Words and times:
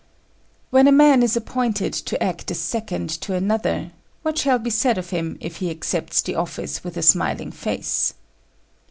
When 0.71 0.87
a 0.87 0.91
man 0.91 1.21
is 1.21 1.37
appointed 1.37 1.93
to 1.93 2.23
act 2.23 2.49
as 2.49 2.57
second 2.57 3.07
to 3.21 3.35
another, 3.35 3.91
what 4.23 4.35
shall 4.39 4.57
be 4.57 4.71
said 4.71 4.97
of 4.97 5.11
him 5.11 5.37
if 5.39 5.57
he 5.57 5.69
accepts 5.69 6.23
the 6.23 6.33
office 6.33 6.83
with 6.83 6.97
a 6.97 7.03
smiling 7.03 7.51
face? 7.51 8.15